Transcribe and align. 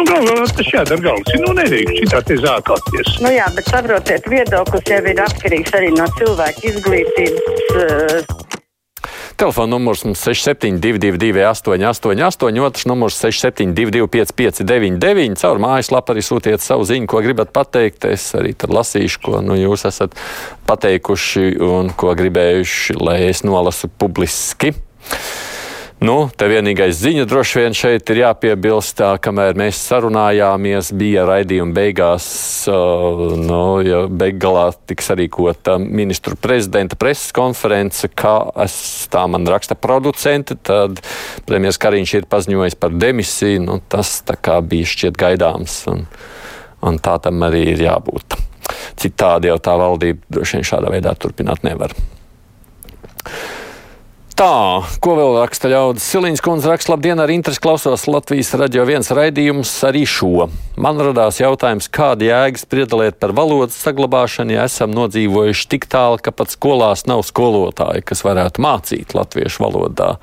nu, 0.00 0.08
galvā 0.08 0.46
tas 0.56 0.72
jādara 0.72 1.04
galvas. 1.04 1.40
Nu, 1.44 1.54
nedrīkst 1.58 2.02
šitā 2.04 2.22
te 2.26 2.38
zākāties. 2.40 3.16
Nu 3.24 3.32
jā, 3.34 3.48
bet 3.56 3.68
saprotiet, 3.70 4.28
viedoklis 4.30 4.88
jau 4.90 5.02
ir 5.12 5.24
atkarīgs 5.26 5.76
arī 5.76 5.92
no 5.96 6.08
cilvēka 6.18 6.70
izglītības. 6.72 7.66
Uh, 7.74 8.48
Telefona 9.40 9.70
numurs 9.72 10.02
mums 10.04 10.20
6722, 10.20 11.46
888, 11.48 12.60
otrs 12.60 12.84
numurs 12.84 13.16
6722, 13.16 14.06
559, 14.36 15.38
caur 15.40 15.60
mājaslapu 15.62 16.12
arī 16.12 16.24
sūtiet 16.24 16.60
savu 16.60 16.84
ziņu, 16.84 17.08
ko 17.08 17.22
gribat 17.24 17.54
pateikt. 17.56 18.04
Es 18.04 18.26
arī 18.36 18.52
lasīšu, 18.52 19.22
ko 19.24 19.40
nu, 19.40 19.56
jūs 19.56 19.86
esat 19.88 20.12
pateikuši 20.68 21.54
un 21.64 21.88
ko 21.96 22.12
gribējuši, 22.20 22.98
lai 23.00 23.16
es 23.30 23.40
nolasu 23.46 23.88
publiski. 23.88 24.74
Nu, 26.00 26.30
te 26.32 26.46
vienīgais 26.48 26.94
ziņa 26.96 27.26
droši 27.28 27.58
vien 27.60 27.74
šeit 27.76 28.08
ir 28.08 28.22
jāpiebilst, 28.22 29.02
kamēr 29.20 29.58
mēs 29.60 29.82
sarunājāmies, 29.84 30.94
bija 30.96 31.26
raidījuma 31.28 31.76
beigās, 31.76 32.28
uh, 32.72 33.34
nu, 33.36 33.58
ja 33.84 34.06
beigās 34.08 34.78
tiks 34.88 35.10
sarīkota 35.10 35.76
ministru 35.76 36.38
prezidenta 36.40 36.96
preses 36.96 37.34
konference, 37.36 38.08
kā 38.16 38.32
es, 38.64 38.78
tā 39.12 39.26
man 39.28 39.44
raksta 39.44 39.76
producenti, 39.76 40.56
tad 40.56 41.04
premjeras 41.44 41.82
Kariņš 41.84 42.16
ir 42.16 42.30
paziņojis 42.32 42.80
par 42.80 42.96
demisiju, 42.96 43.60
nu, 43.68 43.78
tas 43.92 44.22
tā 44.24 44.40
kā 44.40 44.56
bija 44.64 44.88
šķiet 44.88 45.20
gaidāms, 45.20 45.82
un, 45.92 46.06
un 46.80 46.96
tā 46.96 47.20
tam 47.20 47.44
arī 47.44 47.66
ir 47.74 47.88
jābūt. 47.90 48.40
Citādi 49.04 49.52
jau 49.52 49.60
tā 49.60 49.76
valdība 49.76 50.32
droši 50.32 50.62
vien 50.62 50.70
šādā 50.72 50.96
veidā 50.96 51.12
turpināt 51.20 51.60
nevar. 51.68 51.92
Tā, 54.40 54.80
ko 55.04 55.14
vēl 55.18 55.34
raksta 55.36 55.68
ļaudis? 55.68 56.04
Silīņas 56.14 56.40
kundze 56.40 56.70
raksta, 56.70 56.94
labdien, 56.94 57.20
ar 57.20 57.28
interesi 57.28 57.60
klausos 57.60 58.06
Latvijas 58.08 58.54
radio 58.56 58.86
viens 58.88 59.10
raidījums 59.12 59.68
arī 59.84 60.06
šo. 60.08 60.46
Man 60.80 60.96
radās 61.04 61.42
jautājums, 61.42 61.90
kāda 61.92 62.24
jēgas 62.24 62.64
priedalēt 62.64 63.18
par 63.20 63.34
valodas 63.36 63.76
saglabāšanu, 63.84 64.54
ja 64.56 64.64
esam 64.64 64.96
nodzīvojuši 64.96 65.68
tik 65.74 65.84
tālu, 65.92 66.16
ka 66.24 66.32
pat 66.32 66.56
skolās 66.56 67.04
nav 67.04 67.20
skolotāji, 67.28 68.06
kas 68.08 68.24
varētu 68.24 68.64
mācīt 68.64 69.12
latviešu 69.12 69.66
valodā. 69.66 70.14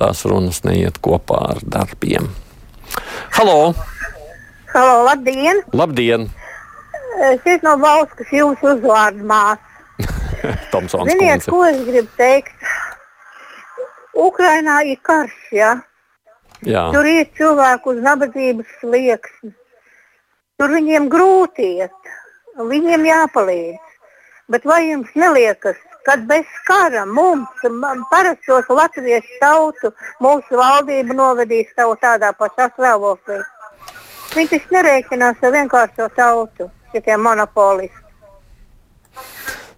Tās 0.00 0.24
runas 0.24 0.64
neiet 0.64 0.96
kopā 1.04 1.44
ar 1.52 1.60
darbiem. 1.60 2.32
Halo! 3.36 3.74
Halo, 4.72 5.02
labdien! 5.10 5.60
Labdien! 5.76 6.30
Esmu 7.28 7.60
no 7.68 7.76
valsts, 7.84 8.22
kas 8.22 8.32
jūsu 8.40 8.78
uzvārdu 8.78 9.28
māsa. 9.28 9.60
Tomsons 10.72 11.12
Ziniet, 11.12 11.44
kundze. 11.44 11.52
ko 11.52 11.66
es 11.68 11.84
gribu 11.84 12.08
teikt? 12.16 12.56
Ukrainā 14.14 14.80
ir 14.86 14.98
karš, 15.06 15.36
ja? 15.52 15.74
Jā. 16.66 16.88
Tur 16.92 17.06
ir 17.08 17.28
cilvēki 17.38 17.92
uz 17.94 18.00
nabadzības 18.04 18.72
slieksnes. 18.80 19.54
Tur 20.60 20.74
viņiem 20.76 21.06
grūti 21.08 21.68
iet, 21.80 22.10
viņiem 22.58 23.06
jāpalīdz. 23.08 23.94
Bet 24.50 24.66
vai 24.66 24.80
jums 24.90 25.08
neliekas, 25.14 25.78
ka 26.04 26.16
bez 26.28 26.48
kara 26.66 27.06
mums, 27.06 27.62
parastos 28.10 28.68
latviešu 28.68 29.38
tautu, 29.40 29.92
mūsu 30.20 30.58
valdība 30.58 31.16
novedīs 31.16 31.70
savu 31.76 31.94
tādā 32.02 32.32
pašā 32.36 32.68
stāvoklī? 32.74 33.38
Viņi 34.34 34.52
taču 34.52 34.76
nerēķinās 34.76 35.40
ar 35.46 35.56
vienkāršo 35.56 36.10
tautu, 36.18 36.68
šitie 36.92 37.16
monopolisti. 37.16 37.99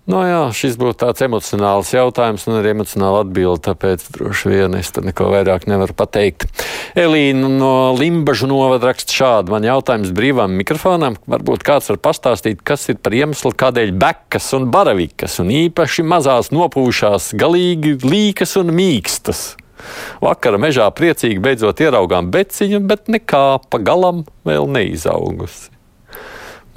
Nu, 0.02 0.18
jā, 0.26 0.48
šis 0.50 0.74
būtu 0.80 0.96
tāds 1.04 1.22
emocionāls 1.22 1.92
jautājums 1.94 2.48
un 2.50 2.56
arī 2.58 2.72
emocionāla 2.72 3.20
atbilde, 3.22 3.60
tāpēc 3.68 4.08
droši 4.16 4.50
vien 4.50 4.74
es 4.74 4.90
tur 4.90 5.06
neko 5.06 5.28
vairāk 5.30 5.68
nevaru 5.70 5.94
pateikt. 5.94 6.48
Elīna 6.98 7.46
no 7.46 7.70
Limbažu 7.94 8.48
novada 8.50 8.90
raksta 8.90 9.14
šādi. 9.14 9.54
Man 9.54 9.62
jautājums 9.68 10.10
brīvām 10.16 10.56
mikrofonam. 10.58 11.20
Varbūt 11.30 11.62
kāds 11.68 11.92
var 11.92 12.00
pastāstīt, 12.02 12.64
kas 12.66 12.88
ir 12.90 12.98
par 12.98 13.14
iemeslu, 13.14 13.54
kādēļ 13.62 13.94
bekas 14.02 14.50
un 14.58 14.66
baravikas 14.74 15.38
un 15.44 15.54
īpaši 15.54 16.02
mazās 16.02 16.50
nopūšās 16.50 17.30
galīgi 17.38 18.00
līkas 18.02 18.58
un 18.58 18.74
mīkstas. 18.74 19.52
Vakara 20.22 20.58
mežā 20.62 20.88
priecīgi 20.98 21.38
beidzot 21.42 21.78
ieraugām 21.82 22.34
beciņu, 22.34 22.82
bet 22.90 23.06
nekā 23.06 23.46
pa 23.70 23.82
galam 23.82 24.26
vēl 24.46 24.66
neizaugusi. 24.66 25.71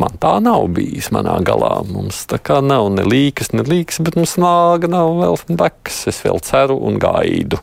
Man 0.01 0.17
tā 0.19 0.33
nav 0.43 0.65
bijis 0.75 1.07
manā 1.15 1.37
galā. 1.47 1.77
Mums 1.87 2.25
tā 2.27 2.39
kā 2.43 2.59
nav 2.63 2.89
ne 2.91 3.05
līkas, 3.07 3.53
ne 3.55 3.63
līkas, 3.63 4.01
bet 4.03 4.17
mums 4.19 4.35
nāga 4.41 4.89
nav 4.91 5.13
vēl 5.21 5.39
bekas. 5.55 6.01
Es 6.11 6.19
vēl 6.25 6.41
ceru 6.43 6.75
un 6.83 6.99
gaidu, 6.99 7.61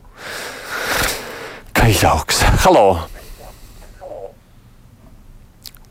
ka 1.76 1.91
izaugs. 1.92 2.41
Halo! 2.65 2.87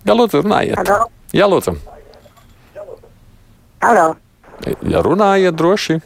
Jā, 0.01 0.18
lūdzu, 0.18 0.41
runājiet. 0.41 0.81
Halo? 0.81 1.12
Jā, 1.30 1.46
lūdzu. 1.46 1.75
Halo. 3.85 4.09
Ja 4.85 5.01
runājiet 5.06 5.56
droši. 5.57 6.01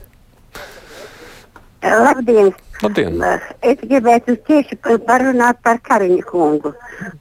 Labdien! 1.83 2.53
Labdien! 2.83 3.21
Es 3.63 3.79
gribētu 3.79 4.35
tieši 4.47 4.75
par- 4.83 4.99
parunāt 5.07 5.61
par 5.63 5.77
Kariņu 5.79 6.23
kungu. 6.27 6.73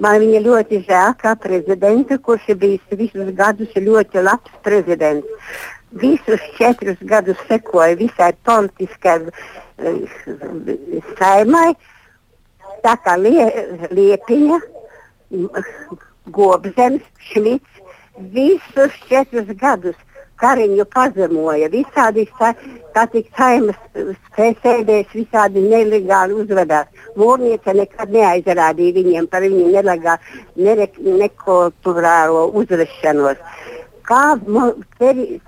Man 0.03 0.19
viņa 0.23 0.41
ļoti 0.47 0.81
žēl 0.89 1.15
kā 1.21 1.35
prezidenta, 1.39 2.19
kurš 2.19 2.49
ir 2.49 2.59
bijis 2.63 2.97
visus 3.03 3.31
gadus 3.39 3.71
ļoti 3.77 4.25
labs 4.27 4.51
prezidents. 4.67 5.27
Visus 6.03 6.43
četrus 6.59 6.99
gadus 7.07 7.39
sekoja 7.49 7.95
visai 8.01 8.33
politiskai 8.43 9.21
eh, 9.79 10.01
saimai, 11.21 11.77
tā 12.83 12.97
kā 13.05 13.15
lie, 13.21 13.47
Liepiņa, 13.95 14.59
Gobzems, 16.35 17.07
Šmits. 17.31 17.71
Visus 18.35 18.93
četrus 19.09 19.55
gadus 19.59 19.97
Kariņu 20.45 20.85
pazemoja. 20.95 21.69
Visādi 21.73 22.29
sa- 22.39 22.55
tā 22.95 23.05
tik 23.11 23.31
saimas 23.39 23.79
sēdēs, 24.37 25.07
visādi 25.21 25.63
nelegāli 25.73 26.37
uzvedās. 26.43 26.87
Mūrniece 27.17 27.75
nekad 27.81 28.13
neaizrādīja 28.17 28.97
viņiem 28.99 29.31
par 29.31 29.43
viņu 29.43 29.67
nelegālu, 29.77 30.19
nere, 30.57 30.89
nekulturālo 31.23 32.43
uzvešanos. 32.61 33.39
Kā 34.09 34.25
peri- 34.99 35.41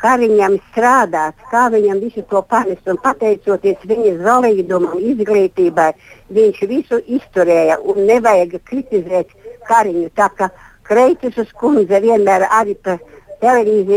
Kariņam 0.00 0.54
strādāt, 0.70 1.34
kā 1.52 1.68
viņam 1.68 1.98
visu 2.00 2.22
to 2.30 2.40
panest 2.52 2.88
un 2.88 2.96
pateicoties 2.96 3.82
viņa 3.84 4.12
zolīdumam, 4.24 4.96
izglītībai, 5.10 5.92
viņš 6.32 6.60
visu 6.70 7.02
izturēja 7.16 7.76
un 7.84 8.06
nevajag 8.08 8.56
kritizēt 8.64 9.28
Kariņu. 9.68 10.08
Tā 10.16 10.28
kā 10.38 10.48
Kreitis 10.88 11.52
kundze 11.60 12.00
vienmēr 12.00 12.48
arī 12.48 12.74
pa 12.82 12.96
televīziju 12.96 13.19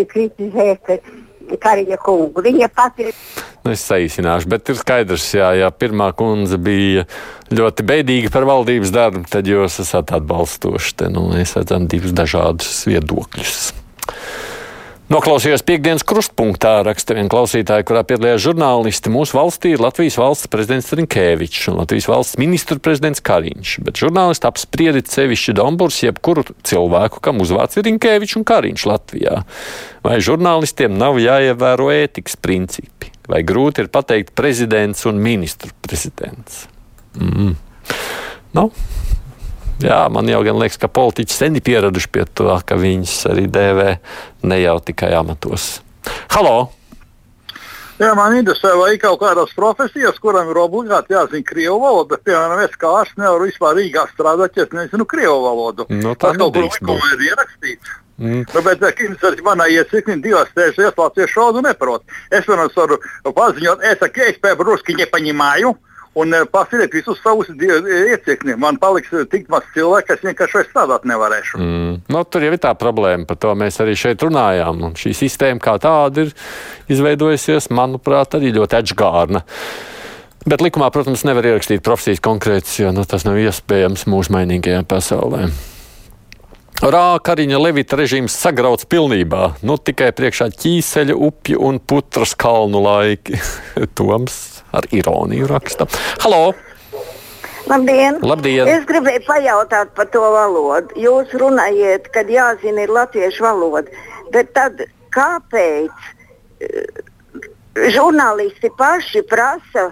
kritizēja 0.10 0.80
ka 0.84 1.00
Kariņa 1.60 1.98
kungu. 2.00 2.42
Viņa 2.46 2.70
pati 2.72 3.12
Nu, 3.64 3.72
es 3.72 3.84
saīsināšu, 3.88 4.50
bet 4.52 4.68
ir 4.72 4.76
skaidrs, 4.76 5.30
jā, 5.38 5.54
ja 5.56 5.70
pirmā 5.72 6.10
kundze 6.20 6.58
bija 6.60 7.06
ļoti 7.54 7.86
beidīga 7.88 8.32
par 8.34 8.48
valdības 8.50 8.92
darbu, 8.92 9.24
tad 9.32 9.48
jūs 9.48 9.80
esat 9.86 10.12
atbalstoši. 10.20 10.98
Te 11.00 11.08
nu, 11.12 11.30
mēs 11.32 11.56
redzam 11.56 11.88
divus 11.92 12.12
dažādus 12.16 12.84
viedokļus. 12.90 13.83
Noklausījos 15.12 15.66
piekdienas 15.68 16.06
krustpunktā, 16.08 16.78
raksta 16.88 17.16
viena 17.18 17.28
klausītāja, 17.32 17.84
kurā 17.84 18.06
piedalījās 18.08 18.40
žurnālisti. 18.46 19.12
Mūsu 19.12 19.36
valstī 19.36 19.74
ir 19.76 19.84
Latvijas 19.84 20.16
valsts 20.16 20.48
prezidents 20.52 20.94
Rinkēvičs 20.96 21.66
un 21.74 21.82
Latvijas 21.82 22.08
valsts 22.08 22.40
ministra 22.40 22.80
prezidents 22.80 23.20
Kariņš, 23.28 23.74
bet 23.84 24.00
žurnālisti 24.00 24.48
apspriedi 24.48 25.04
sevišķi 25.12 25.58
Domburs, 25.60 26.00
jebkuru 26.06 26.46
cilvēku, 26.64 27.20
kam 27.26 27.44
uzvārds 27.44 27.76
ir 27.78 27.88
Rinkēvičs 27.90 28.40
un 28.40 28.48
Kariņš 28.48 28.88
Latvijā. 28.94 29.42
Vai 30.08 30.22
žurnālistiem 30.24 30.96
nav 30.96 31.20
jāievēro 31.20 31.92
ētikas 31.92 32.40
principi? 32.40 33.12
Vai 33.28 33.44
grūti 33.48 33.84
ir 33.84 33.92
pateikt 33.92 34.32
prezidents 34.40 35.04
un 35.12 35.20
ministru 35.24 35.76
prezidents? 35.84 36.64
Mm. 37.20 37.58
Nu, 38.56 38.70
Jā, 39.82 40.04
man 40.14 40.30
jau 40.30 40.44
gan 40.46 40.60
liekas, 40.62 40.78
ka 40.82 40.92
politiķi 40.92 41.34
sen 41.34 41.58
ir 41.58 41.66
pieraduši 41.66 42.12
pie 42.14 42.28
tā, 42.30 42.60
ka 42.68 42.78
viņas 42.78 43.16
arī 43.32 43.48
dēvē 43.52 43.90
ne 44.46 44.62
jau 44.62 44.78
tikai 44.86 45.14
amatos. 45.18 45.82
Halo! 46.36 46.70
Jā, 48.02 48.10
man 48.18 48.34
interesē, 48.36 48.74
vai 48.76 48.96
ir 48.96 49.02
kaut 49.02 49.20
kādas 49.22 49.52
profesijas, 49.56 50.18
kurām 50.22 50.50
ir 50.50 50.60
obligāti 50.60 51.14
jāzina 51.14 51.46
krievu 51.46 51.78
valoda. 51.84 52.18
Piemēram, 52.26 52.64
es 52.66 52.74
kā 52.82 52.90
ārsts 53.02 53.20
nevaru 53.22 53.48
vispār 53.48 53.78
Rīgā 53.78 54.08
strādāt, 54.12 54.58
ja 54.58 54.66
es 54.66 54.74
nezinu 54.74 55.06
krievu 55.10 55.38
valodu. 55.46 55.86
Nu, 55.94 56.16
tā 56.18 56.34
Tas 56.34 56.42
kaut 56.42 56.58
kur 56.58 56.66
likumā 56.68 56.98
ir 57.14 57.26
ierakstīts. 57.30 57.94
Mm. 58.18 58.44
Nu, 58.50 58.62
bet 58.66 58.84
Kims 58.98 59.24
arī 59.26 59.46
manā 59.46 59.70
ietekmē 59.74 60.20
divas 60.22 60.52
reizes 60.58 60.98
latviešu 60.98 61.40
valodu 61.40 61.64
neprot. 61.66 62.04
Es 62.34 62.50
varu 62.50 63.00
paziņot, 63.30 63.86
es 63.90 64.02
saku, 64.02 64.26
es 64.26 64.42
pēkšņi 64.42 64.68
ruski 64.70 64.98
nepaņēmu. 65.00 65.74
Un 66.14 66.34
eh, 66.34 66.44
pasiliet 66.46 66.94
visus 66.94 67.18
savus 67.24 67.50
iecirkņus. 67.50 68.60
Man 68.62 68.78
paliks 68.82 69.14
eh, 69.18 69.26
tik 69.30 69.48
maz 69.50 69.66
cilvēku, 69.74 70.08
ka 70.12 70.18
es 70.18 70.26
vienkārši 70.28 70.60
vairs 70.60 70.70
strādāt 70.70 71.08
nevarēšu. 71.10 71.58
Mm. 71.58 71.96
Nu, 72.14 72.22
tur 72.30 72.46
jau 72.46 72.52
ir 72.54 72.62
tā 72.62 72.76
problēma, 72.78 73.26
par 73.30 73.40
to 73.42 73.56
mēs 73.58 73.82
arī 73.82 73.96
šeit 73.98 74.22
runājām. 74.22 74.84
Un 74.86 74.94
šī 75.00 75.16
sistēma 75.18 75.64
kā 75.64 75.80
tāda 75.82 76.28
ir 76.28 76.36
izveidojusies, 76.94 77.72
manuprāt, 77.74 78.38
arī 78.38 78.54
ļoti 78.54 78.80
atžgārna. 78.84 79.42
Bet 80.46 80.62
likumā, 80.62 80.92
protams, 80.94 81.24
nevar 81.26 81.48
ierakstīt 81.50 81.82
profesijas 81.86 82.22
konkrētas, 82.22 82.76
jo 82.78 82.94
nu, 82.94 83.08
tas 83.10 83.26
nav 83.26 83.40
iespējams 83.40 84.06
mūsu 84.12 84.36
mainīgajā 84.36 84.84
pasaulē. 84.86 85.48
Rā 86.84 87.06
Kariņa 87.24 87.58
Levita 87.64 87.98
režīms 87.98 88.36
sagrauts 88.36 88.86
pilnībā. 88.92 89.54
Nu, 89.66 89.80
tikai 89.80 90.12
priekšā 90.14 90.52
ķīseļa, 90.62 91.16
upju 91.16 91.62
un 91.64 91.80
putras 91.80 92.36
kalnu 92.38 92.84
laiki. 92.84 93.40
Toms 93.98 94.53
ar 94.74 94.88
ironiju 94.92 95.48
raksta. 95.52 95.88
Halo! 96.24 96.54
Labdien! 97.70 98.20
Labdien! 98.22 98.68
Es 98.68 98.84
gribēju 98.90 99.24
pajautāt 99.28 99.94
par 99.96 100.10
to 100.12 100.24
valodu. 100.34 100.92
Jūs 101.00 101.32
runājat, 101.40 102.10
ka 102.12 102.26
jāzina 102.28 102.84
ir 102.84 102.92
latviešu 102.92 103.46
valoda, 103.46 103.88
bet 104.36 104.52
tad 104.58 104.84
kāpēc 105.16 105.94
uh, 105.94 107.04
žurnālisti 107.96 108.72
paši 108.78 109.24
prasa 109.30 109.92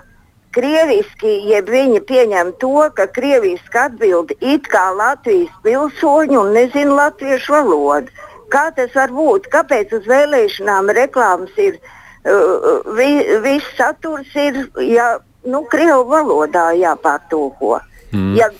krieviski, 0.56 1.32
jeb 1.48 1.70
viņi 1.72 2.02
pieņem 2.08 2.52
to, 2.60 2.90
ka 2.96 3.08
krieviski 3.16 3.80
atbild 3.86 4.34
it 4.40 4.68
kā 4.72 4.90
Latvijas 4.96 5.54
pilsoņi 5.64 6.38
un 6.42 6.52
nezina 6.58 6.98
latviešu 7.06 7.56
valodu. 7.56 8.12
Kā 8.52 8.68
tas 8.76 8.92
var 8.98 9.14
būt? 9.16 9.48
Kāpēc 9.54 9.94
uz 9.96 10.08
vēlēšanām 10.12 10.92
reklāmas 10.98 11.56
ir 11.56 11.80
vi, 12.24 13.12
viss 13.46 13.76
saturs 13.78 14.36
ir 14.36 14.64
ja, 14.88 15.14
nu, 15.48 15.64
krievu 15.72 16.06
valodā 16.12 16.72
jāpārtulko? 16.78 17.80
Mm. 18.12 18.36
Ja, 18.40 18.52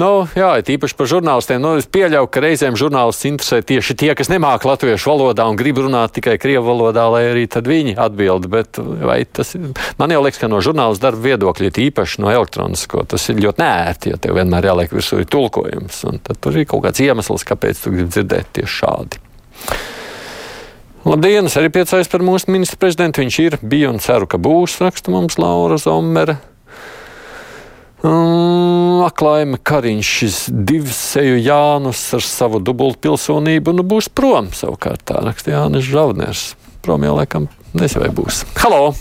Nu, 0.00 0.24
jā, 0.34 0.54
īpaši 0.72 0.96
par 0.96 1.08
žurnālistiem. 1.10 1.60
Nu, 1.60 1.74
es 1.76 1.86
pieļauju, 1.92 2.28
ka 2.32 2.40
reizēm 2.42 2.76
žurnālists 2.80 3.26
interesē 3.28 3.60
tieši 3.66 3.96
tie, 4.00 4.10
kas 4.16 4.30
nemāca 4.32 4.70
latviešu 4.70 5.10
valodā 5.12 5.44
un 5.50 5.58
grib 5.60 5.82
runāt 5.84 6.14
tikai 6.16 6.38
krievu 6.40 6.64
valodā, 6.70 7.04
lai 7.12 7.22
arī 7.28 7.44
viņi 7.46 7.94
atbild. 8.00 8.48
Bet 8.52 8.80
tas, 9.36 9.52
man 10.00 10.14
jau 10.14 10.22
liekas, 10.24 10.40
ka 10.40 10.48
no 10.48 10.62
žurnālistu 10.64 11.04
darba 11.04 11.26
viedokļa, 11.28 11.72
īpaši 11.86 12.24
no 12.24 12.32
elektronisko, 12.32 13.04
tas 13.12 13.28
ir 13.28 13.42
ļoti 13.44 13.62
nērti, 13.62 14.14
ja 14.14 14.20
tev 14.20 14.40
vienmēr 14.40 14.72
jāliek 14.72 14.96
virsū 14.96 15.20
ir 15.22 15.28
tulkojums. 15.30 16.04
Tad 16.24 16.40
tur 16.40 16.56
ir 16.56 16.68
kaut 16.70 16.86
kāds 16.88 17.04
iemesls, 17.04 17.44
kāpēc 17.46 17.84
tu 17.84 17.92
gribi 17.92 18.08
dzirdēt 18.16 18.54
tieši 18.58 18.78
šādi. 18.80 19.26
Labdien! 21.02 21.48
Es 21.50 21.56
arī 21.58 21.66
priecājos 21.74 22.06
par 22.06 22.22
mūsu 22.22 22.52
ministru 22.54 22.78
prezidentu. 22.78 23.24
Viņš 23.24 23.36
ir, 23.42 23.56
bija 23.66 23.88
un 23.90 23.98
ceru, 24.02 24.28
ka 24.30 24.38
būs, 24.38 24.76
raksta 24.84 25.10
mums 25.10 25.34
Laura 25.34 25.74
Zomere. 25.82 26.36
Mm, 28.06 29.02
Aklaima 29.08 29.58
Kariņš, 29.58 30.12
šis 30.20 30.38
divseju 30.70 31.40
Jānis 31.42 32.04
ar 32.14 32.22
savu 32.22 32.62
dubultpilsonību, 32.62 33.74
nu 33.74 33.86
būs 33.86 34.12
prom 34.14 34.52
savukārt 34.54 35.02
tā 35.10 35.18
raksta 35.26 35.56
Jānis 35.56 35.90
Žavners. 35.90 36.44
Prom 36.86 37.02
jau 37.06 37.18
laikam 37.18 37.50
nezinu, 37.74 38.06
vai 38.06 38.14
būs. 38.22 38.44
Halo! 38.62 38.94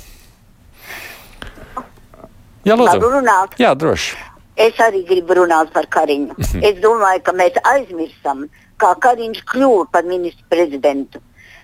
Jā, 2.66 2.78
lūdzu. 2.78 3.58
Jā, 3.62 3.74
droši. 3.78 4.18
Es 4.58 4.78
arī 4.82 5.06
gribu 5.06 5.38
runāt 5.38 5.70
par 5.74 5.86
Kariņu. 5.90 6.34
Mhm. 6.34 6.66
es 6.66 6.82
domāju, 6.82 7.28
ka 7.30 7.34
mēs 7.38 7.58
aizmirstam, 7.62 8.48
kā 8.82 8.96
Kariņš 9.06 9.46
kļuva 9.54 9.92
par 9.94 10.10
ministru 10.10 10.50
prezidentu. 10.50 11.22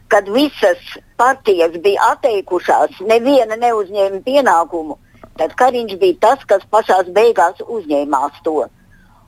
Kad 0.07 0.29
visas 0.31 0.79
partijas 1.19 1.75
bija 1.83 2.13
atteikušās, 2.13 3.01
neviena 3.09 3.57
neuzņēma 3.59 4.21
pienākumu 4.23 4.95
Tad 5.37 5.53
Kariņš 5.57 5.97
bija 6.01 6.17
tas, 6.21 6.43
kas 6.49 6.65
pašā 6.73 7.03
beigās 7.13 7.61
uzņēmās 7.61 8.41
to. 8.45 8.65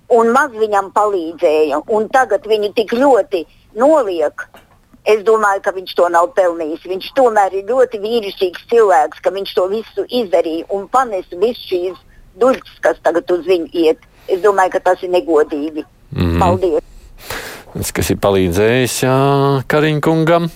Un 0.09 0.31
maz 0.33 0.53
viņam 0.57 0.89
palīdzēja, 0.95 1.83
un 1.95 2.07
tagad 2.09 2.47
viņu 2.49 2.71
tik 2.77 2.95
ļoti 2.97 3.43
noliek. 3.77 4.45
Es 5.09 5.21
domāju, 5.25 5.61
ka 5.65 5.73
viņš 5.73 5.93
to 5.97 6.07
nav 6.11 6.31
pelnījis. 6.37 6.87
Viņš 6.89 7.11
tomēr 7.17 7.53
ir 7.59 7.69
ļoti 7.69 8.01
vīrišķīgs 8.01 8.65
cilvēks, 8.71 9.21
ka 9.23 9.31
viņš 9.33 9.53
to 9.57 9.67
visu 9.71 10.05
izdarīja 10.21 10.65
un 10.75 10.87
panesa 10.91 11.37
visu 11.39 11.69
šīs 11.69 12.01
duļķis, 12.41 12.81
kas 12.83 12.97
tagad 13.05 13.29
uz 13.31 13.45
viņu 13.45 13.69
iet. 13.85 14.01
Es 14.27 14.41
domāju, 14.41 14.75
ka 14.75 14.83
tas 14.89 15.05
ir 15.05 15.13
negodīgi. 15.13 15.85
Mm. 16.17 16.39
Paldies! 16.41 16.89
Tas, 17.69 17.93
kas 17.93 18.09
ir 18.09 18.17
palīdzējis 18.21 18.97
Kariņkungam. 19.69 20.49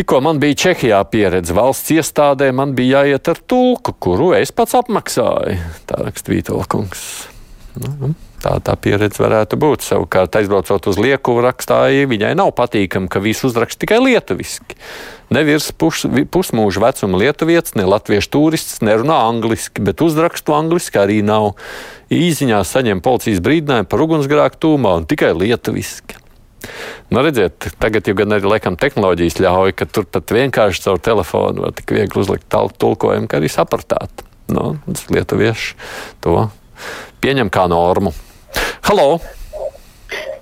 Tikko 0.00 0.22
man 0.24 0.38
bija 0.40 0.56
Čehijā 0.56 0.98
pieredze 1.12 1.52
valsts 1.52 1.90
iestādē, 1.92 2.46
man 2.56 2.70
bija 2.72 3.02
jāiet 3.02 3.28
ar 3.28 3.40
tulku, 3.52 3.92
kuru 4.00 4.30
es 4.32 4.48
pats 4.48 4.72
apmaksāju. 4.78 5.58
Tā 5.84 5.98
raksta 6.00 6.32
Vītolkungs. 6.32 7.02
Nu, 7.76 8.14
tā 8.40 8.54
tā 8.64 8.78
pieredze 8.80 9.20
varētu 9.20 9.58
būt. 9.60 9.84
Savukārt, 9.84 10.38
aizbraucot 10.40 10.88
uz 10.88 10.96
Lietuvu, 10.96 11.42
rakstāja, 11.44 12.08
viņai 12.08 12.30
nav 12.40 12.54
patīkami, 12.56 13.10
ka 13.12 13.20
viss 13.20 13.44
uzraksta 13.44 13.82
tikai 13.84 13.98
lietuviski. 14.06 14.78
Nevirs 15.36 15.68
pus, 15.76 16.06
pusmūža 16.32 16.86
vecuma 16.86 17.20
lietuvietis, 17.20 17.76
ne 17.76 17.84
latviešu 17.92 18.32
turists 18.38 18.80
nerunā 18.80 19.20
angliski, 19.26 19.84
bet 19.84 20.00
uzrakstu 20.00 20.56
angliski 20.56 21.02
arī 21.02 21.20
nav. 21.20 21.58
Īziņā 22.08 22.64
saņem 22.64 23.04
policijas 23.04 23.44
brīdinājumu 23.44 23.92
par 23.92 24.08
ugunsgrēku 24.08 24.64
tūmā 24.64 24.96
un 25.02 25.10
tikai 25.12 25.34
lietuviski. 25.36 26.19
Nu, 27.10 27.22
redziet, 27.24 27.70
tagad 27.80 28.06
jau 28.06 28.14
gan 28.18 28.36
arī 28.36 28.50
laikam 28.50 28.76
tehnoloģijas 28.80 29.40
ļauj, 29.40 29.74
ka 29.78 29.88
tur 29.88 30.06
pat 30.10 30.34
vienkārši 30.34 30.84
caur 30.86 31.00
telefonu 31.02 31.66
var 31.66 31.74
tik 31.76 31.94
viegli 31.96 32.22
uzlikt 32.22 32.48
tulkojumu, 32.52 33.30
ka 33.30 33.40
arī 33.40 33.50
sapratāt. 33.52 34.24
Nu, 34.50 34.74
lietuvieši 35.14 35.76
to 36.24 36.48
pieņem 37.22 37.52
kā 37.52 37.66
normu. 37.70 38.12
Halo! 38.88 39.20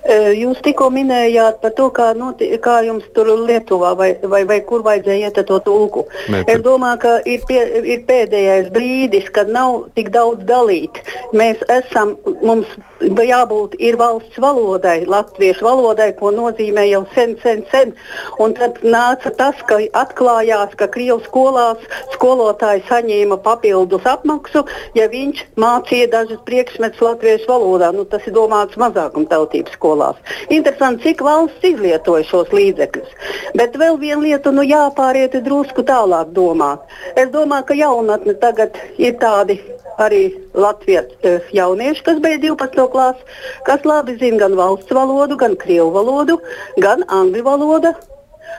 Jūs 0.07 0.61
tikko 0.63 0.89
minējāt 0.95 1.59
par 1.61 1.73
to, 1.77 1.89
kā, 1.93 2.13
noti, 2.17 2.47
kā 2.63 2.79
jums 2.87 3.05
tur 3.17 3.29
Lietuvā 3.29 3.91
vai, 3.99 4.13
vai, 4.23 4.45
vai 4.49 4.61
kur 4.65 4.85
vajadzēja 4.87 5.29
iet 5.29 5.41
to 5.49 5.59
tulku. 5.67 6.07
Mē, 6.33 6.45
es 6.49 6.63
domāju, 6.65 7.01
ka 7.03 7.15
ir, 7.29 7.43
pie, 7.49 7.59
ir 7.83 8.05
pēdējais 8.09 8.71
brīdis, 8.73 9.27
kad 9.35 9.51
nav 9.53 9.91
tik 9.99 10.13
daudz 10.15 10.47
dalīt. 10.49 11.03
Mēs 11.37 11.61
esam, 11.69 12.15
mums 12.47 12.71
jābūt 13.03 13.75
ir 13.83 13.99
valsts 14.01 14.39
valodai, 14.41 15.03
latviešu 15.05 15.67
valodai, 15.67 16.13
ko 16.17 16.31
nozīmē 16.33 16.87
jau 16.89 17.03
sen, 17.15 17.37
sen, 17.43 17.67
sen. 17.73 17.93
Un 18.41 18.55
tad 18.57 18.81
nāca 18.87 19.35
tas, 19.35 19.61
ka 19.69 19.81
atklājās, 19.83 20.79
ka 20.79 20.87
Krievijas 20.89 21.27
skolās 21.29 21.85
skolotāji 22.15 22.87
saņēma 22.89 23.39
papildus 23.45 24.07
apmaksu, 24.09 24.65
ja 24.97 25.11
viņš 25.11 25.45
mācīja 25.61 26.09
dažus 26.15 26.41
priekšmetus 26.49 27.05
latviešu 27.05 27.51
valodā. 27.51 27.93
Nu, 27.93 28.07
tas 28.09 28.25
ir 28.29 28.37
domāts 28.37 28.79
mazākumtautības 28.81 29.77
skolā 29.77 29.88
skolās. 29.89 30.17
Interesanti, 30.51 31.09
cik 31.09 31.23
valsts 31.25 31.65
izlietoja 31.65 32.27
šos 32.29 32.53
līdzekļus. 32.53 33.09
Bet 33.57 33.77
vēl 33.77 33.99
viena 33.99 34.21
lieta, 34.23 34.53
nu 34.53 34.63
jāpāriet 34.63 35.37
drusku 35.45 35.83
tālāk 35.83 36.33
domāt. 36.37 36.85
Es 37.17 37.31
domāju, 37.33 37.69
ka 37.71 37.75
jaunatne 37.75 38.35
tagad 38.43 38.77
ir 38.99 39.17
tādi 39.21 39.61
arī 39.99 40.29
Latvijas 40.55 41.09
eh, 41.27 41.41
jaunieši, 41.53 42.05
kas 42.07 42.21
beidz 42.23 42.45
12. 42.45 42.87
klasi, 42.93 43.25
kas 43.67 43.83
labi 43.85 44.15
zina 44.21 44.45
gan 44.45 44.55
valsts 44.55 44.93
valodu, 44.95 45.37
gan 45.37 45.57
krievu 45.59 45.91
valodu, 45.97 46.39
gan 46.79 47.03
angļu 47.09 47.43
valodu, 47.43 47.95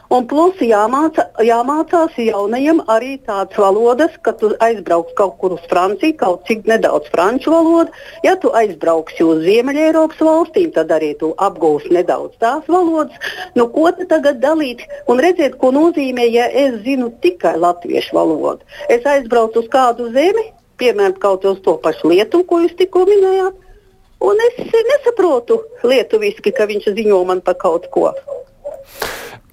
Un 0.09 0.25
plus 0.29 0.57
jāmāca, 0.65 1.27
jāmācās 1.45 2.15
jaunajiem 2.17 2.79
arī 2.89 3.11
tādas 3.27 3.57
valodas, 3.61 4.15
ka 4.25 4.33
tu 4.39 4.49
aizbrauks 4.65 5.13
kaut 5.19 5.35
kur 5.41 5.53
uz 5.57 5.65
Franciju, 5.69 6.15
kaut 6.17 6.47
cik 6.49 6.65
nedaudz 6.69 7.11
franču 7.13 7.53
valodu. 7.53 7.93
Ja 8.25 8.33
tu 8.41 8.49
aizbrauksi 8.57 9.25
uz 9.25 9.43
Ziemeļ-Eiropas 9.45 10.23
valstīm, 10.25 10.71
tad 10.73 10.89
arī 10.95 11.11
tu 11.19 11.31
apgūsi 11.37 11.93
nedaudz 11.93 12.39
tās 12.41 12.65
valodas. 12.67 13.29
Nu, 13.53 13.67
ko 13.73 13.91
te 13.93 14.09
tagad 14.09 14.41
dalīt 14.41 14.81
un 15.09 15.21
redzēt, 15.21 15.59
ko 15.61 15.69
nozīmē, 15.77 16.25
ja 16.33 16.49
es 16.65 16.81
zinu 16.87 17.11
tikai 17.21 17.55
latviešu 17.61 18.17
valodu? 18.17 18.65
Es 18.89 19.05
aizbraucu 19.05 19.61
uz 19.61 19.69
kādu 19.73 20.09
zemi, 20.15 20.49
piemēram, 20.81 21.19
kaut 21.21 21.45
uz 21.45 21.61
to 21.65 21.77
pašu 21.83 22.13
Lietuvu, 22.15 22.47
ko 22.49 22.63
jūs 22.65 22.77
tikko 22.81 23.05
minējāt. 23.09 23.65
Un 24.19 24.41
es 24.43 24.73
nesaprotu 24.73 25.61
lietuviski, 25.87 26.51
ka 26.51 26.65
viņš 26.67 26.89
ziņo 26.97 27.21
man 27.29 27.39
par 27.45 27.55
kaut 27.61 27.87
ko. 27.93 28.09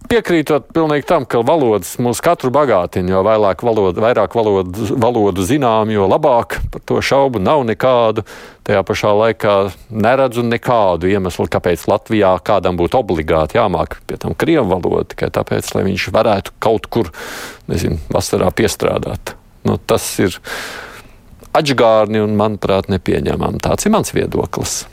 Piekrītot 0.06 0.68
pilnīgi 0.74 1.06
tam, 1.08 1.24
ka 1.26 1.40
valodas 1.46 1.96
mūs 2.02 2.20
katru 2.22 2.52
bagātina, 2.54 3.10
jo 3.14 3.22
vairāk 3.26 3.62
valodu, 3.66 4.02
vairāk 4.04 4.36
valodu, 4.38 4.86
valodu 5.02 5.46
zinām, 5.46 5.90
jo 5.90 6.06
labāk 6.06 6.58
par 6.70 6.84
to 6.86 7.00
šaubu 7.02 7.40
nav 7.42 7.64
nekādu. 7.66 8.22
Tajā 8.66 8.82
pašā 8.86 9.12
laikā 9.16 9.54
neredzu 9.90 10.44
nekādu 10.46 11.10
iemeslu, 11.10 11.48
kāpēc 11.50 11.86
Latvijā 11.90 12.34
kādam 12.46 12.78
būtu 12.78 13.00
obligāti 13.00 13.58
jāmāk 13.58 13.98
pie 14.06 14.18
tam 14.22 14.36
krievu 14.38 14.68
valodu, 14.76 15.08
tikai 15.14 15.32
tāpēc, 15.34 15.72
lai 15.74 15.86
viņš 15.88 16.08
varētu 16.14 16.54
kaut 16.62 16.86
kur, 16.92 17.10
nezinu, 17.70 17.98
vasarā 18.12 18.52
piestrādāt. 18.54 19.34
Nu, 19.66 19.78
tas 19.78 20.06
ir 20.22 20.38
atžgārni 21.56 22.22
un, 22.22 22.36
manuprāt, 22.38 22.92
nepieņemami. 22.92 23.62
Tāds 23.64 23.88
ir 23.88 23.96
mans 23.96 24.14
viedoklis. 24.14 24.84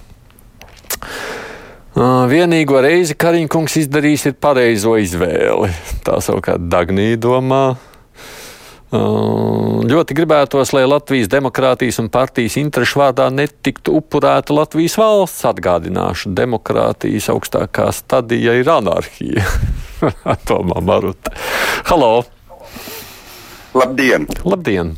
Vienīgo 1.93 2.79
reizi 2.81 3.13
Kariņkungs 3.13 3.75
izdarījis 3.83 4.31
ir 4.31 4.37
pareizo 4.41 4.95
izvēli. 4.97 5.69
Tā 6.05 6.17
savukārt 6.25 6.65
Dagnija 6.65 7.19
domā. 7.21 7.63
Ļoti 8.93 10.15
gribētos, 10.17 10.71
lai 10.73 10.83
Latvijas 10.85 11.29
demokrātijas 11.29 11.97
un 12.01 12.09
partijas 12.13 12.57
interešu 12.61 12.99
vārdā 13.01 13.27
netiktu 13.33 13.93
upurēta 13.99 14.53
Latvijas 14.57 14.97
valsts. 14.97 15.45
Atgādināšu, 15.49 16.33
demokrātijas 16.37 17.29
augstākā 17.33 17.87
stadija 17.93 18.53
ir 18.57 18.69
anarhija. 18.73 19.45
Tomā 20.49 20.81
Maruta. 20.81 21.33
Halo! 21.89 22.23
Labdien! 23.77 24.25
Labdien! 24.45 24.95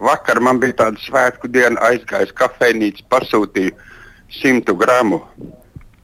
Vakar 0.00 0.40
man 0.44 0.60
bija 0.60 0.76
tāda 0.84 1.00
svētku 1.02 1.48
diena, 1.52 1.80
aizgājis 1.88 2.36
kafejnīcu, 2.36 3.04
pasūtīju 3.12 3.76
100 4.40 4.76
gramu, 4.76 5.22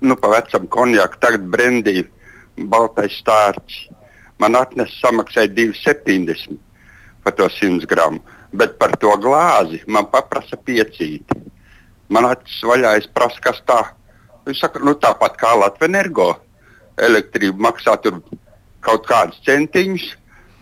nu, 0.04 0.16
pa 0.20 0.30
vecam 0.34 0.68
konjaku, 0.68 1.18
tagad 1.22 1.46
brendīju, 1.50 2.06
baltais 2.70 3.16
stārķis. 3.22 3.88
Man 4.42 4.58
atnesa 4.58 4.92
samaksāja 4.98 5.48
2,70 5.56 6.58
par 7.24 7.36
to 7.38 7.48
100 7.48 7.88
gramu, 7.88 8.20
bet 8.52 8.76
par 8.78 8.96
to 9.00 9.12
glāzi 9.22 9.80
man 9.86 10.10
paprasa 10.12 10.58
piecīti. 10.60 11.38
Man 12.12 12.28
acis 12.28 12.60
vaļā, 12.68 12.96
es 13.00 13.06
prasu, 13.08 13.40
kas 13.42 13.62
tā. 13.66 13.80
Viņš 14.44 14.60
saka, 14.60 14.82
nu 14.84 14.92
tāpat 15.00 15.38
kā 15.40 15.54
Latvijas 15.56 15.88
energo. 15.88 16.28
Elektrība 17.00 17.70
maksā 17.70 17.96
tur 18.02 18.20
kaut 18.84 19.06
kādus 19.08 19.40
centiņus, 19.46 20.10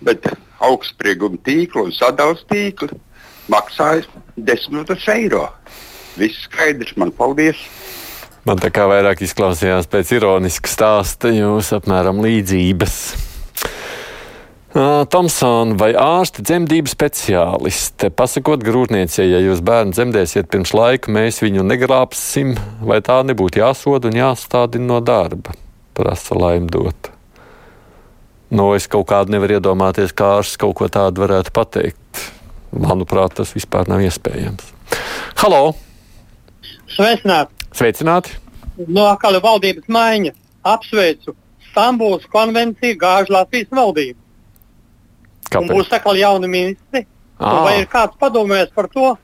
bet 0.07 0.29
augstsprieguma 0.63 1.41
tīklu 1.45 1.89
un 1.89 1.97
sadalījuma 1.97 2.49
tīklu 2.53 3.01
maksāja 3.53 4.07
10 4.39 5.09
eiro. 5.17 5.49
Viss 6.17 6.47
skaidrs, 6.47 6.95
man 6.97 7.11
paldies! 7.17 7.59
Man 8.43 8.59
tā 8.59 8.73
kā 8.75 8.89
vairāk 8.91 9.21
izklausījās 9.23 9.87
pēc 9.87 10.17
ironiska 10.17 10.71
stāsta, 10.71 11.31
jūs 11.31 11.69
apmēram 11.77 12.19
līdzības. 12.25 12.97
Tomsona 14.73 15.77
vai 15.79 15.93
ārste 15.95 16.43
dzemdību 16.43 16.91
speciāliste. 16.91 18.11
Pasakot 18.11 18.65
grūtniecei, 18.67 19.29
ja 19.31 19.39
jūs 19.45 19.63
bērnu 19.63 19.95
dzemdēsiet 19.95 20.51
pirms 20.51 20.73
laika, 20.75 21.13
mēs 21.13 21.39
viņu 21.45 21.63
negrābsim, 21.69 22.57
vai 22.83 22.99
tā 23.05 23.21
nebūtu 23.29 23.63
jāsoda 23.63 24.11
un 24.11 24.19
jāstādina 24.19 24.91
no 24.91 24.99
darba, 25.05 25.55
prasa 25.95 26.35
laimdot. 26.35 27.13
Nu, 28.51 28.73
es 28.75 28.91
kaut 28.91 29.07
kādu 29.13 29.37
nevaru 29.37 29.61
iedomāties, 29.61 30.17
kā 30.17 30.35
ārsts 30.41 30.59
kaut 30.59 30.81
ko 30.81 30.91
tādu 30.91 31.23
varētu 31.29 31.55
pateikt. 31.55 32.27
Manuprāt, 32.75 33.39
tas 33.39 33.55
vispār 33.55 33.87
nav 33.93 34.03
iespējams. 34.03 34.73
Halo! 35.45 35.67
Sveicināti! 36.91 37.62
Sveicināti! 37.73 38.37
No 38.89 39.07
atkal 39.11 39.39
valdības 39.43 39.89
maiņa. 39.93 40.33
Apsveicu 40.63 41.35
Stambulas 41.71 42.25
konvenciju 42.33 42.99
gāžu 43.01 43.33
Latvijas 43.33 43.71
valdību. 43.73 44.19
Kāpēc? 45.49 45.63
Un 45.63 45.71
būs 45.73 45.93
atkal 45.93 46.19
jauni 46.21 46.51
ministri. 46.53 47.07
Vai 47.41 47.81
ir 47.81 47.89
kāds 47.91 48.19
padomājis 48.21 48.71
par 48.77 48.87
to, 48.93 49.15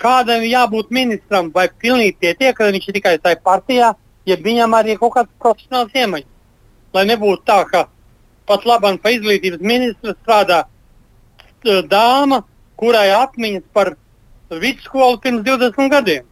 kādam 0.00 0.44
jābūt 0.46 0.92
ministram, 0.94 1.50
vai 1.52 1.66
pilnīgi 1.68 2.16
pietiek, 2.22 2.54
ka 2.56 2.70
viņš 2.70 2.88
ir 2.88 2.96
tikai 2.96 3.16
tajā 3.20 3.40
partijā, 3.44 3.90
ja 4.24 4.36
viņam 4.40 4.76
arī 4.78 4.94
ir 4.94 5.00
kaut 5.02 5.16
kāds 5.18 5.34
profesionāls 5.42 5.98
iemaņas. 5.98 6.30
Lai 6.94 7.04
nebūtu 7.10 7.44
tā, 7.44 7.58
ka 7.68 7.84
pat 8.48 8.64
labam 8.68 8.96
pa 9.02 9.12
izglītības 9.12 9.60
ministru 9.60 10.14
strādā 10.22 10.62
dāma, 11.90 12.42
kurai 12.80 13.10
atmiņas 13.18 13.66
par 13.76 13.94
vidusskolu 14.50 15.20
pirms 15.20 15.44
20 15.44 15.90
gadiem. 15.90 16.24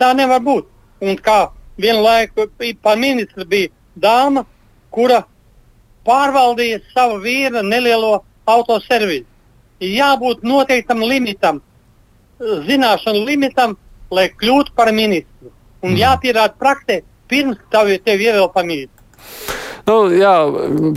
Tā 0.00 0.14
nevar 0.16 0.40
būt. 0.44 0.68
Un 1.04 1.16
kā 1.20 1.50
vienlaikus 1.80 2.50
par 2.82 2.98
ministru 3.00 3.44
bija 3.48 3.70
dāma, 3.96 4.44
kura 4.90 5.22
pārvaldīja 6.08 6.80
savu 6.94 7.20
vīra 7.24 7.62
nelielo 7.62 8.22
autoservīsu. 8.48 9.26
Ir 9.80 9.94
jābūt 9.96 10.42
noteiktam 10.44 11.04
limitam, 11.04 11.60
zināšanu 12.40 13.24
limitam, 13.24 13.76
lai 14.10 14.28
kļūtu 14.40 14.76
par 14.76 14.92
ministru. 14.92 15.52
Un 15.80 15.94
mm. 15.94 16.00
jāpierāda 16.00 16.56
praksē, 16.60 17.00
pirms 17.28 17.60
tev, 17.72 17.92
tev 18.04 18.20
ievēl 18.20 18.50
par 18.52 18.68
ministru. 18.68 19.59
Nu, 19.90 20.04
jā, 20.14 20.34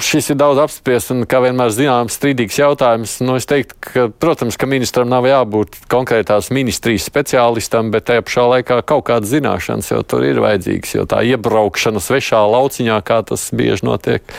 šis 0.05 0.27
ir 0.33 0.37
daudz 0.37 0.59
apspriests 0.61 1.09
un, 1.15 1.23
kā 1.29 1.39
vienmēr, 1.41 1.71
zināms, 1.73 2.13
strīdīgs 2.19 2.59
jautājums. 2.59 3.15
Nu, 3.25 3.37
es 3.39 3.47
teiktu, 3.49 3.77
ka, 3.81 4.03
protams, 4.21 4.57
ka 4.59 4.69
ministram 4.69 5.09
nav 5.09 5.25
jābūt 5.25 5.79
konkrētās 5.89 6.51
ministrijas 6.53 7.07
speciālistam, 7.09 7.89
bet 7.93 8.05
tajā 8.09 8.25
pašā 8.27 8.45
laikā 8.51 8.77
kaut 8.85 9.07
kādas 9.09 9.31
zināšanas 9.33 9.89
jau 9.95 10.03
tur 10.05 10.27
ir 10.27 10.43
vajadzīgas, 10.43 10.93
jo 10.99 11.07
tā 11.09 11.23
iebraukšana 11.31 12.03
svešā 12.03 12.43
lauciņā, 12.53 12.99
kā 13.07 13.23
tas 13.31 13.47
bieži 13.55 13.87
notiek, 13.89 14.35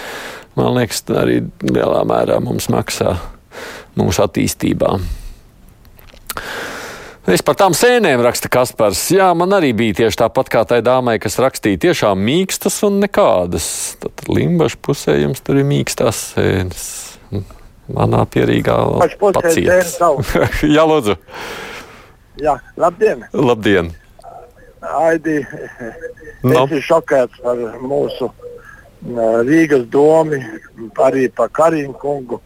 man 0.55 0.79
liekas, 0.79 1.03
arī 1.11 1.41
lielā 1.67 2.05
mērā 2.07 2.39
mums 2.45 2.71
maksā 2.71 3.17
mūsu 3.99 4.23
attīstībā. 4.29 4.95
Es 7.25 7.41
par 7.41 7.57
tām 7.57 7.73
sēnēm 7.73 8.21
raksta 8.21 8.51
Kaspars. 8.53 9.01
Jā, 9.15 9.31
man 9.33 9.55
arī 9.57 9.71
bija 9.77 9.95
tieši 10.03 10.19
tāpat 10.21 10.51
kā 10.53 10.61
tai 10.69 10.83
dāmai, 10.85 11.17
kas 11.23 11.39
rakstīja 11.41 11.81
tiešām 11.87 12.21
mīkstas 12.21 12.83
un 12.85 12.99
nekādas. 13.01 13.67
Tad 14.03 14.27
limbaša 14.29 14.77
pusē 14.85 15.15
jums 15.23 15.41
tur 15.41 15.63
ir 15.63 15.65
mīkstās 15.65 16.21
sēnes. 16.35 16.85
Manā 17.97 18.27
pierīgā 18.29 18.77
pacietas. 19.21 19.97
Jā, 20.77 20.85
lūdzu. 20.85 21.17
Jā, 22.45 22.59
labdien. 22.77 23.25
Labdien. 23.33 23.93
Aidi, 24.85 25.41
no. 26.45 26.53
es 26.53 26.59
esmu 26.61 26.81
šokēts 26.91 27.41
par 27.41 27.61
mūsu 27.81 28.29
Rīgas 29.49 29.89
domu, 29.93 30.43
arī 31.01 31.31
par 31.33 31.49
Karinu 31.57 31.97
kungu, 32.01 32.41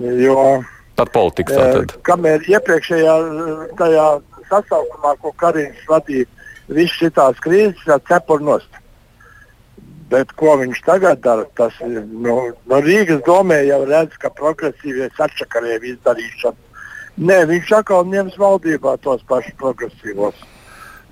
jo 0.00 0.38
Par 0.96 1.08
politiku 1.14 1.54
tātad. 1.56 1.94
Kamēr 2.06 2.44
iepriekšējā 2.50 3.16
tajā 3.78 4.06
sasaukumā, 4.50 5.16
ko 5.22 5.32
Karins 5.40 5.84
vadīja, 5.88 6.28
visas 6.68 6.98
šīs 7.00 7.42
krīzes 7.44 7.86
ir 7.88 8.02
cepurnos. 8.10 8.66
Bet 10.12 10.34
ko 10.36 10.58
viņš 10.60 10.82
tagad 10.84 11.22
dara? 11.24 11.46
Tas 11.56 11.72
no, 11.80 12.34
no 12.68 12.80
Rīgas 12.84 13.22
domē 13.24 13.62
jau 13.64 13.80
redz, 13.88 14.18
ka 14.20 14.28
progresīvie 14.36 15.08
atšakarēji 15.16 15.94
izdarīšana. 15.94 16.72
Nē, 17.22 17.38
viņš 17.48 17.72
atkal 17.78 18.04
ņems 18.08 18.36
valdībā 18.40 18.96
tos 19.04 19.24
pašus 19.28 19.56
progresīvos. 19.60 20.36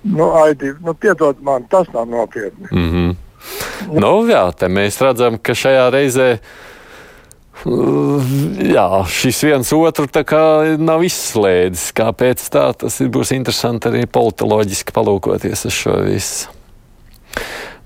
Nu, 0.03 0.31
Aidi, 0.41 0.73
nu, 0.85 0.95
piedod 0.97 1.41
man, 1.45 1.67
tas 1.73 1.89
nav 1.93 2.09
nopietni. 2.09 2.69
Mm 2.71 2.89
-hmm. 2.93 3.17
Nu, 4.01 4.13
jā, 4.29 4.53
te 4.57 4.69
mēs 4.69 5.01
redzam, 5.01 5.39
ka 5.39 5.53
šajā 5.53 5.91
reizē 5.93 6.39
Jā, 7.61 8.87
šis 9.13 9.43
viens 9.45 9.73
otru 9.77 10.07
nav 10.81 11.05
izslēdzis. 11.05 11.91
Kāpēc 11.97 12.47
tā? 12.53 12.71
Tas 12.81 13.01
būs 13.05 13.35
interesanti 13.37 13.91
arī 13.91 14.07
politoloģiski 14.09 14.97
palūkoties 14.97 15.67
uz 15.69 15.77
šo 15.77 15.99
visu. 16.07 16.57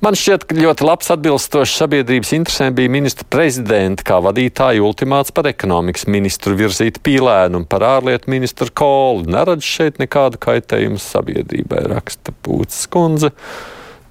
Man 0.04 0.16
šķiet, 0.18 0.42
ka 0.44 0.56
ļoti 0.58 0.84
labs 0.84 1.08
atbilstošs 1.14 1.78
sabiedrības 1.80 2.34
interesēm 2.36 2.74
bija 2.76 2.92
ministra 2.92 3.24
prezidenta 3.30 4.04
kā 4.04 4.18
vadītāja 4.20 4.82
ultimāts 4.84 5.32
par 5.32 5.48
ekonomikas 5.48 6.04
ministru 6.12 6.58
virzīt 6.58 6.98
pīlēnu 7.06 7.62
un 7.62 7.64
par 7.64 7.86
ārlietu 7.88 8.28
ministru 8.34 8.68
kolu. 8.68 9.24
Neredz 9.32 9.64
šeit 9.64 10.02
nekādu 10.02 10.40
kaitējumu 10.44 11.00
sabiedrībai, 11.00 11.86
raksta 11.94 12.34
Pūcis 12.44 12.84
kundze. 12.92 13.32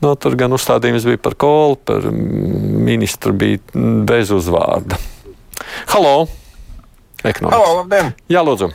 No, 0.01 0.15
tur 0.17 0.34
gan 0.39 0.58
uzstādījums 0.58 1.05
bija 1.08 1.22
par 1.22 1.38
kolu, 1.39 1.77
par 1.77 2.10
ministru 2.10 3.36
bija 3.38 3.62
bez 4.10 4.34
uzvārda. 4.34 4.98
Halo! 5.88 6.27
Ekonomikas. 7.24 7.60
Halo, 7.60 7.77
labdien! 7.81 8.12
Jā, 8.31 8.41
lūdzu! 8.45 8.72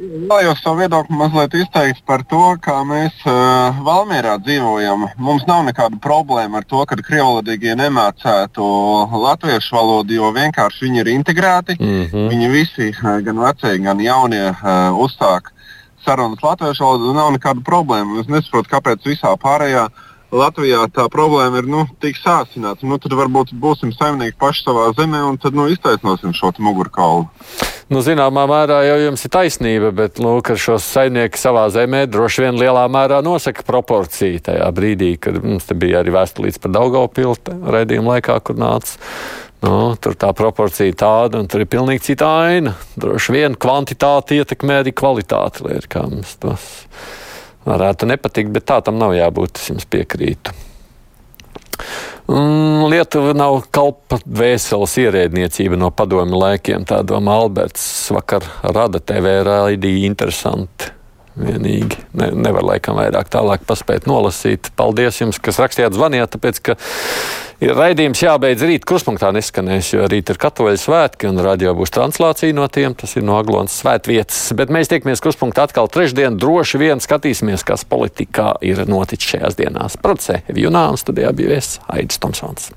Vēlējos 0.00 0.62
savu 0.64 0.80
viedokli 0.80 1.16
mazliet 1.18 1.54
izteikt 1.58 1.98
par 2.08 2.22
to, 2.24 2.40
kā 2.64 2.78
mēs 2.88 3.18
uh, 3.28 3.82
Valmjerā 3.84 4.38
dzīvojam. 4.40 5.04
Mums 5.20 5.44
nav 5.48 5.66
nekāda 5.66 5.98
problēma 6.00 6.62
ar 6.62 6.66
to, 6.70 6.80
ka 6.88 6.96
krievlodīgie 6.96 7.74
nemācētu 7.76 8.64
latviešu 9.26 9.76
valodu, 9.76 10.16
jo 10.16 10.30
vienkārši 10.32 10.86
viņi 10.86 11.02
ir 11.02 11.12
integrēti. 11.12 11.76
Mm 11.76 12.04
-hmm. 12.06 12.28
Viņi 12.32 12.50
visi, 12.54 12.90
gan 13.26 13.44
vecie, 13.44 13.76
gan 13.78 14.00
jaunie, 14.00 14.46
uh, 14.48 14.96
uzsāk 15.04 15.52
sarunas 16.04 16.40
latviešu 16.42 16.84
valodu. 16.84 17.12
Nav 17.12 17.34
nekāda 17.36 17.60
problēma. 17.60 18.20
Es 18.20 18.32
nesaprotu, 18.32 18.72
kāpēc 18.72 19.04
visā 19.04 19.36
pārējā 19.36 19.84
uh, 19.84 20.09
Latvijā 20.30 20.84
tā 20.94 21.08
problēma 21.10 21.58
ir 21.58 21.66
nu, 21.66 21.84
tik 22.02 22.18
sāsināta. 22.20 22.86
Nu, 22.86 23.00
tad 23.02 23.16
varbūt 23.18 23.50
būsim 23.58 23.90
saimnieki 23.94 24.38
paši 24.38 24.62
savā 24.68 24.86
zemē 24.94 25.24
un 25.26 25.38
tad 25.42 25.58
nu, 25.58 25.66
iztaisnosim 25.72 26.34
šo 26.36 26.52
mugurkaulu. 26.62 27.26
Nu, 27.90 28.04
zināmā 28.06 28.44
mērā 28.46 28.78
jau 28.86 28.98
jums 29.02 29.24
ir 29.26 29.32
taisnība, 29.34 29.90
bet 29.90 30.20
lūk, 30.22 30.52
ar 30.54 30.60
šo 30.62 30.76
saimnieku 30.78 31.38
savā 31.40 31.64
zemē 31.74 32.04
droši 32.06 32.44
vien 32.44 32.58
lielā 32.60 32.84
mērā 32.86 33.18
nosaka 33.26 33.66
proporciju 33.66 34.38
tajā 34.46 34.68
brīdī, 34.76 35.16
kad 35.18 35.40
mums 35.42 35.66
bija 35.74 36.04
arī 36.04 36.14
vēstulīts 36.14 36.62
par 36.62 36.76
Daugavpilta 36.78 37.56
raidījumu 37.74 38.14
laikā, 38.14 38.38
kur 38.46 38.60
nāca. 38.62 38.94
Nu, 39.66 39.96
tur 40.00 40.14
tā 40.16 40.30
proporcija 40.32 40.94
tāda, 40.96 41.42
un 41.42 41.50
tur 41.50 41.64
ir 41.64 41.68
pilnīgi 41.68 42.12
cita 42.12 42.30
aina. 42.46 42.76
Droši 42.96 43.34
vien 43.34 43.58
kvantitāte 43.60 44.38
ietekmē 44.38 44.78
arī 44.84 44.94
kvalitāti, 44.96 45.66
lai 45.66 45.80
ir 45.82 45.90
kā 45.90 46.06
mums 46.06 46.38
tas 46.40 46.70
varētu 47.70 48.08
nepatikt, 48.10 48.52
bet 48.54 48.68
tā 48.68 48.80
tam 48.84 48.98
nav 49.00 49.14
jābūt. 49.16 49.60
Es 49.60 49.70
jums 49.72 49.88
piekrītu. 49.90 50.54
Mm, 52.30 52.86
Lietuva 52.92 53.32
nav 53.34 53.56
kalpa 53.74 54.20
dvēseles 54.22 54.92
ierēdniecība 55.02 55.78
no 55.80 55.88
padomju 55.90 56.38
laikiem. 56.38 56.84
Tā 56.86 57.00
domā 57.06 57.40
Alberts. 57.42 57.82
Vakar 58.14 58.46
rada 58.62 59.00
TV 59.02 59.40
raidīja 59.46 60.06
interesanti. 60.06 60.92
Vienīgi 61.40 61.98
ne, 62.18 62.28
nevar 62.36 62.66
laikam 62.66 62.98
vairāk 63.00 63.30
tālāk 63.32 63.64
paspēt 63.66 64.06
nolasīt. 64.10 64.70
Paldies 64.78 65.22
jums, 65.22 65.40
kas 65.42 65.58
rakstījāt, 65.62 65.96
zvanījāt, 65.96 66.34
tāpēc 66.36 66.62
ka 66.68 66.76
Ir 67.60 67.74
raidījums 67.76 68.22
jābeidz 68.22 68.62
rīt, 68.64 68.86
kruspunktā 68.88 69.28
neskanēs, 69.36 69.90
jo 69.92 70.06
rīt 70.08 70.30
ir 70.32 70.38
katoļu 70.40 70.80
svētki 70.80 71.28
un 71.28 71.42
radio 71.44 71.74
būs 71.76 71.92
translācija 71.92 72.56
no 72.56 72.64
tiem. 72.72 72.96
Tas 72.96 73.12
ir 73.20 73.26
no 73.28 73.36
Aglonas 73.36 73.76
svētvietas. 73.82 74.46
Bet 74.56 74.72
mēs 74.72 74.88
tiekamies 74.88 75.20
kruspunktā 75.20 75.68
atkal 75.68 75.92
trešdien. 75.92 76.40
Droši 76.40 76.80
vien 76.80 77.04
skatīsimies, 77.04 77.66
kas 77.68 77.84
politikā 77.84 78.54
ir 78.64 78.80
noticis 78.88 79.34
šajās 79.34 79.60
dienās. 79.60 80.00
Procē 80.00 80.40
Evjunā 80.48 80.88
un 80.94 81.00
studijā 81.04 81.36
bija 81.36 81.58
viesis 81.58 81.82
Aidis 81.92 82.24
Tomsons. 82.24 82.72